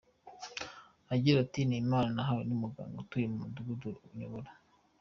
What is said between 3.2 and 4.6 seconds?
mu mudugudu nyobora.